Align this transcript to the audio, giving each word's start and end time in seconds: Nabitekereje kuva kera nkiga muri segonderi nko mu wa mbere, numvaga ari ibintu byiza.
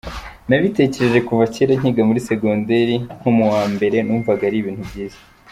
Nabitekereje 0.49 1.19
kuva 1.27 1.43
kera 1.53 1.73
nkiga 1.79 2.01
muri 2.09 2.25
segonderi 2.27 2.95
nko 3.19 3.29
mu 3.37 3.45
wa 3.53 3.63
mbere, 3.73 3.97
numvaga 4.01 4.43
ari 4.49 4.57
ibintu 4.61 4.83
byiza. 4.89 5.19